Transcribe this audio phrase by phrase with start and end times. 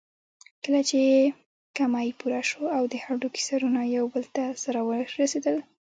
[0.63, 0.99] کله چې
[1.77, 5.55] کمى پوره شو او د هډوکي سرونه يو بل ته سره ورسېدل.